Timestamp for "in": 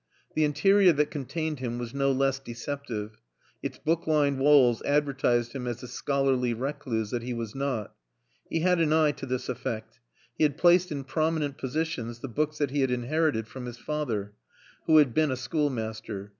10.91-11.03